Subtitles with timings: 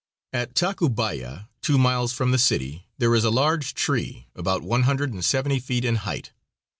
[0.33, 5.13] At Tacubaya, two miles from the city, there is a large tree, about one hundred
[5.13, 6.31] and seventy feet in height.